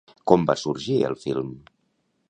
Com 0.31 0.45
va 0.51 0.55
sorgir 0.61 0.97
el 1.11 1.19
film? 1.27 1.57